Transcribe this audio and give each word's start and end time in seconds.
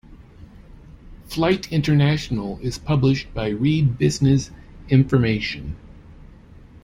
"Flight 1.27 1.71
International" 1.71 2.57
is 2.63 2.79
published 2.79 3.31
by 3.35 3.49
Reed 3.49 3.99
Business 3.99 4.49
Information. 4.89 5.75